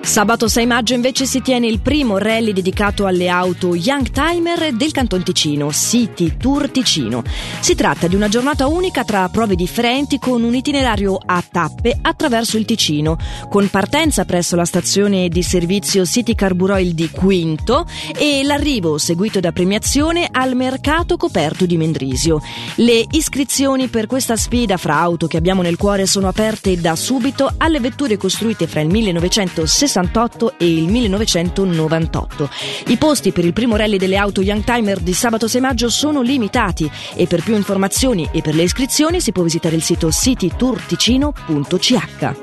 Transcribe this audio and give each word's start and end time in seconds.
Sabato 0.07 0.47
6 0.47 0.65
maggio 0.65 0.93
invece 0.93 1.25
si 1.25 1.41
tiene 1.41 1.67
il 1.67 1.81
primo 1.81 2.17
rally 2.17 2.53
dedicato 2.53 3.05
alle 3.05 3.27
auto 3.27 3.75
Young 3.75 4.09
Timer 4.09 4.71
del 4.71 4.91
Canton 4.91 5.21
Ticino, 5.21 5.69
City 5.73 6.37
Tour 6.37 6.71
Ticino. 6.71 7.23
Si 7.59 7.75
tratta 7.75 8.07
di 8.07 8.15
una 8.15 8.29
giornata 8.29 8.67
unica 8.67 9.03
tra 9.03 9.27
prove 9.27 9.55
differenti 9.55 10.17
con 10.17 10.43
un 10.43 10.55
itinerario 10.55 11.19
a 11.23 11.43
tappe 11.47 11.95
attraverso 12.01 12.57
il 12.57 12.63
Ticino, 12.63 13.17
con 13.49 13.69
partenza 13.69 14.23
presso 14.23 14.55
la 14.55 14.63
stazione 14.63 15.27
di 15.27 15.43
servizio 15.43 16.05
City 16.05 16.33
Carburoil 16.35 16.93
di 16.93 17.09
Quinto 17.11 17.85
e 18.17 18.43
l'arrivo 18.43 18.97
seguito 18.97 19.41
da 19.41 19.51
premiazione 19.51 20.27
al 20.31 20.55
mercato 20.55 21.17
coperto 21.17 21.65
di 21.65 21.77
Mendrisio. 21.77 22.41
Le 22.75 23.05
iscrizioni 23.11 23.89
per 23.89 24.07
questa 24.07 24.37
sfida 24.37 24.77
fra 24.77 24.99
auto 24.99 25.27
che 25.27 25.37
abbiamo 25.37 25.61
nel 25.61 25.77
cuore 25.77 26.07
sono 26.07 26.29
aperte 26.29 26.79
da 26.79 26.95
subito 26.95 27.53
alle 27.57 27.81
vetture 27.81 28.15
costruite 28.15 28.67
fra 28.67 28.79
il 28.79 28.87
1960 28.87 29.95
1968 29.97 30.53
e 30.57 30.71
il 30.71 30.87
1998. 30.87 32.49
I 32.87 32.97
posti 32.97 33.31
per 33.31 33.45
il 33.45 33.53
primo 33.53 33.75
rally 33.75 33.97
delle 33.97 34.17
auto 34.17 34.41
Youngtimer 34.41 34.99
di 34.99 35.13
sabato 35.13 35.47
6 35.47 35.61
maggio 35.61 35.89
sono 35.89 36.21
limitati 36.21 36.89
e 37.15 37.27
per 37.27 37.43
più 37.43 37.55
informazioni 37.55 38.27
e 38.31 38.41
per 38.41 38.55
le 38.55 38.63
iscrizioni 38.63 39.21
si 39.21 39.31
può 39.31 39.43
visitare 39.43 39.75
il 39.75 39.81
sito 39.81 40.11
citytourticino.ch. 40.11 42.35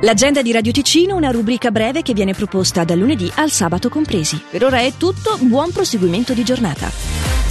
L'agenda 0.00 0.42
di 0.42 0.50
Radio 0.50 0.72
Ticino, 0.72 1.14
una 1.14 1.30
rubrica 1.30 1.70
breve 1.70 2.02
che 2.02 2.12
viene 2.12 2.32
proposta 2.32 2.82
dal 2.82 2.98
lunedì 2.98 3.30
al 3.36 3.50
sabato 3.50 3.88
compresi. 3.88 4.42
Per 4.50 4.64
ora 4.64 4.80
è 4.80 4.94
tutto, 4.96 5.38
buon 5.42 5.70
proseguimento 5.70 6.32
di 6.32 6.42
giornata. 6.42 7.41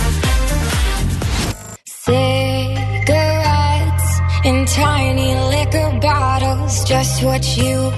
Just 6.92 7.24
what 7.24 7.44
you'd 7.56 7.94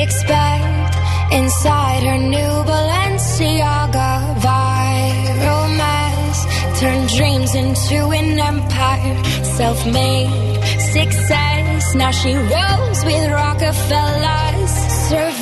expect 0.00 0.92
inside 1.32 2.02
her 2.08 2.18
new 2.34 2.52
Balenciaga 2.70 4.12
viral 4.46 5.66
mess. 5.82 6.36
Turn 6.78 7.00
dreams 7.16 7.52
into 7.56 7.98
an 8.20 8.38
empire, 8.38 9.18
self 9.58 9.84
made 9.86 10.62
success. 10.96 11.94
Now 11.96 12.12
she 12.12 12.32
rolls 12.34 12.98
with 13.08 13.24
Rockefellers. 13.40 14.72
Survival 15.08 15.41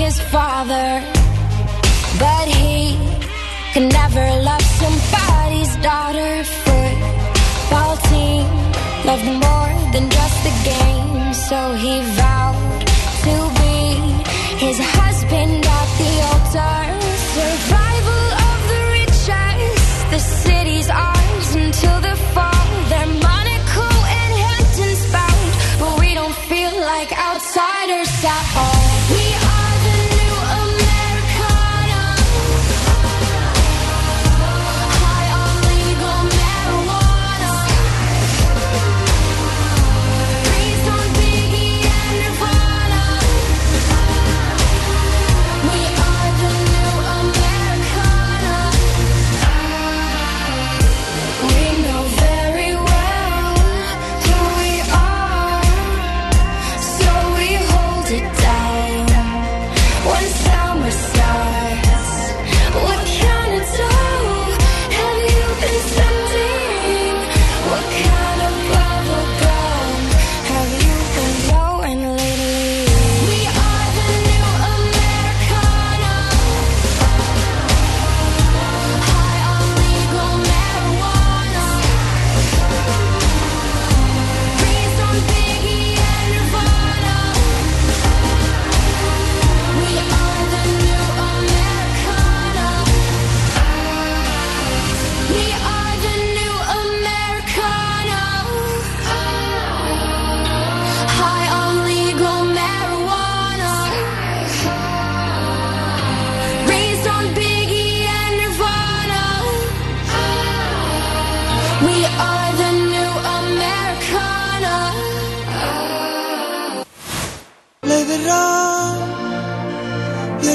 his 0.00 0.18
father, 0.32 0.90
but 2.18 2.46
he 2.48 2.96
can 3.74 3.86
never 4.00 4.26
love 4.48 4.66
somebody's 4.82 5.72
daughter. 5.88 6.32
Football 6.64 7.94
team 8.10 8.44
loved 9.08 9.28
more 9.46 9.72
than 9.92 10.04
just 10.16 10.36
the 10.46 10.54
game, 10.72 11.34
so 11.48 11.58
he 11.84 11.94
vowed 12.20 12.80
to 13.26 13.34
be 13.60 13.76
his 14.64 14.78
husband 14.96 15.60
at 15.78 15.88
the 16.00 16.12
altar. 16.30 16.80
Survival 17.36 18.26
of 18.48 18.58
the 18.72 18.82
richest, 18.98 19.84
the 20.14 20.22
city's 20.44 20.88
ours 20.88 21.48
until 21.64 21.98
the 22.08 22.16
fall. 22.34 22.66
Their 22.92 23.10
money 23.28 23.58
cool 23.74 24.02
and 24.20 24.32
Hamptons 24.46 25.02
bound, 25.12 25.50
but 25.80 25.92
we 26.00 26.14
don't 26.14 26.38
feel 26.50 26.74
like 26.92 27.10
outsiders 27.28 28.10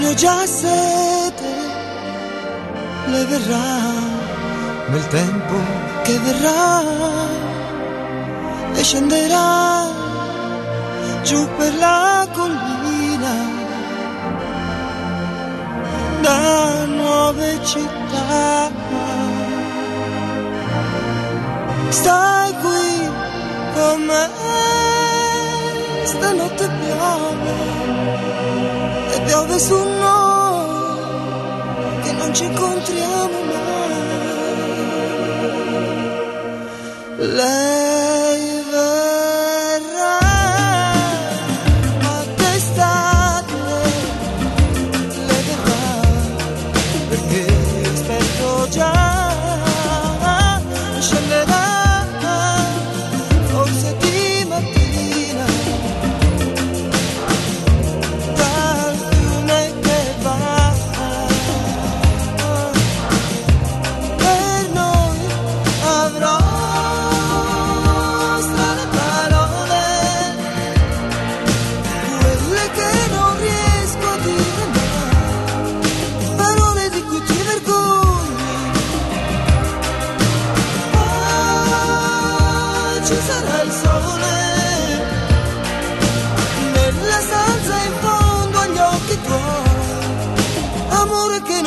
lei 0.05 0.13
viene 0.13 0.15
già 0.15 0.45
sete 0.45 1.15
sole 3.15 3.25
verrà. 3.25 4.13
Nel 4.87 5.07
tempo 5.07 5.55
che 6.03 6.19
verrà 6.19 6.81
e 8.73 8.83
scenderà 8.83 9.87
giù 11.23 11.47
per 11.57 11.73
la 11.75 12.27
collina. 12.33 13.53
Da 16.21 16.85
nuove 16.85 17.59
città. 17.63 18.71
Stai 21.89 22.53
qui 22.61 23.09
con 23.73 24.01
me, 24.01 24.29
stanotte 26.05 26.69
piove 26.79 27.55
piove 29.35 29.59
su 29.59 29.75
noi 29.75 30.69
che 32.03 32.11
non 32.13 32.33
ci 32.33 32.45
incontriamo 32.45 33.39
mai. 33.43 33.93
Lei 37.17 37.84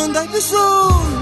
amore 0.09 0.27
che 0.29 0.41
non 0.53 1.18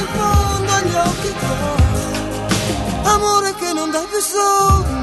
in 0.00 0.06
fondo 0.16 0.72
agli 0.72 0.94
occhi 0.94 1.32
tuoi, 1.40 3.12
amore 3.14 3.54
che 3.54 3.72
non 3.72 3.90
dai 3.90 4.06
più 4.06 4.20
sogni. 4.20 4.99